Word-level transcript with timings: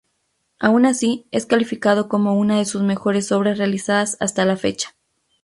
Aun 0.57 0.87
así, 0.87 1.27
es 1.29 1.45
calificado 1.45 2.09
como 2.09 2.33
una 2.35 2.57
de 2.57 2.65
sus 2.65 2.81
mejores 2.81 3.31
obras 3.31 3.59
realizadas 3.59 4.17
hasta 4.19 4.45
la 4.45 4.57
fecha. 4.57 4.95